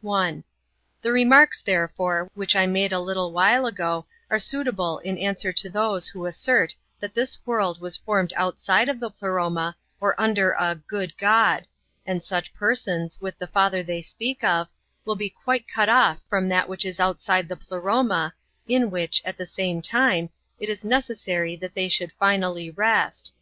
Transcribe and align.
1. 0.00 0.44
The 1.00 1.10
remarks, 1.10 1.60
therefore, 1.60 2.30
Avhich 2.38 2.54
I 2.54 2.66
made 2.66 2.92
a 2.92 3.00
little 3.00 3.32
while 3.32 3.64
ago^ 3.64 4.04
^re 4.30 4.40
suitable 4.40 5.00
in 5.00 5.18
answer 5.18 5.52
to 5.54 5.68
those 5.68 6.06
who 6.06 6.24
assert 6.24 6.76
that 7.00 7.14
this 7.14 7.44
world 7.44 7.80
was 7.80 7.96
formed 7.96 8.32
outside 8.36 8.88
of 8.88 9.00
the 9.00 9.10
Pleroma, 9.10 9.74
or 10.00 10.14
imder 10.20 10.54
a 10.56 10.76
"good 10.76 11.18
God;" 11.18 11.66
and 12.06 12.22
such 12.22 12.54
persons, 12.54 13.20
with 13.20 13.36
the 13.38 13.48
Father 13.48 13.82
they 13.82 14.02
speak 14.02 14.44
of, 14.44 14.68
will 15.04 15.16
be 15.16 15.30
quite 15.30 15.66
cut 15.66 15.88
off 15.88 16.20
from 16.28 16.48
that 16.48 16.68
which 16.68 16.84
is 16.86 17.00
outside 17.00 17.48
the 17.48 17.56
Pleroma, 17.56 18.34
in 18.68 18.88
which, 18.88 19.20
at 19.24 19.36
the 19.36 19.46
same 19.46 19.82
time, 19.82 20.30
it 20.60 20.68
is 20.68 20.84
necessary 20.84 21.56
that 21.56 21.74
they 21.74 21.88
should 21.88 22.12
finally 22.12 22.70
rest." 22.70 23.34